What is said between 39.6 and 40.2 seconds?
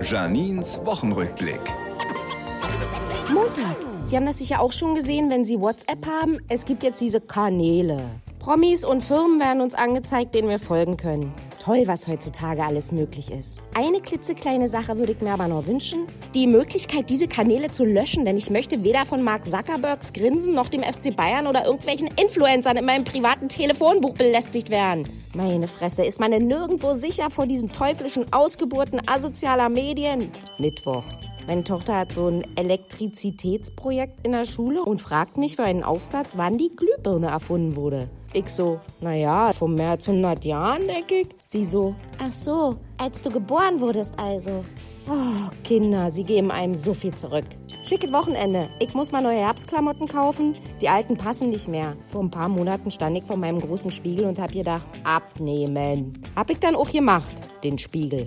mehr als